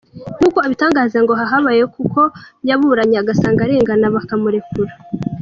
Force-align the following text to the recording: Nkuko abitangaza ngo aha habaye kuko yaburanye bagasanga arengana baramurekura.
Nkuko 0.37 0.57
abitangaza 0.65 1.17
ngo 1.21 1.31
aha 1.35 1.45
habaye 1.51 1.83
kuko 1.95 2.19
yaburanye 2.69 3.15
bagasanga 3.19 3.59
arengana 3.65 4.13
baramurekura. 4.15 4.93